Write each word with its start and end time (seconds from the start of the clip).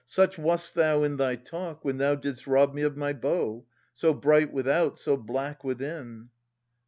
Such 0.03 0.35
wast 0.39 0.73
thou 0.73 1.03
in 1.03 1.17
thy 1.17 1.35
talk. 1.35 1.85
When 1.85 1.99
thou 1.99 2.15
didst 2.15 2.47
rob 2.47 2.73
me 2.73 2.81
of 2.81 2.97
my 2.97 3.13
bow,— 3.13 3.65
so 3.93 4.15
bright 4.15 4.51
Without, 4.51 4.97
so 4.97 5.15
black 5.15 5.63
within. 5.63 6.29